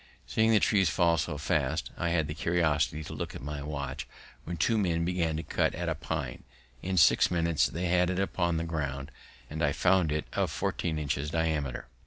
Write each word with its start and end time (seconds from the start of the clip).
Seeing 0.25 0.49
the 0.49 0.59
trees 0.59 0.89
fall 0.89 1.19
so 1.19 1.37
fast, 1.37 1.91
I 1.95 2.09
had 2.09 2.25
the 2.27 2.33
curiosity 2.33 3.03
to 3.03 3.13
look 3.13 3.35
at 3.35 3.43
my 3.43 3.61
watch 3.61 4.07
when 4.45 4.57
two 4.57 4.75
men 4.75 5.05
began 5.05 5.37
to 5.37 5.43
cut 5.43 5.75
at 5.75 5.89
a 5.89 5.93
pine; 5.93 6.43
in 6.81 6.97
six 6.97 7.29
minutes 7.29 7.67
they 7.67 7.85
had 7.85 8.09
it 8.09 8.17
upon 8.17 8.57
the 8.57 8.63
ground, 8.63 9.11
and 9.47 9.63
I 9.63 9.73
found 9.73 10.11
it 10.11 10.25
of 10.33 10.49
fourteen 10.49 10.97
inches 10.97 11.29
diameter. 11.29 11.85